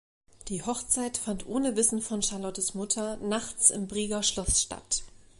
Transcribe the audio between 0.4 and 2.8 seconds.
Die Hochzeit fand ohne Wissen von Charlottes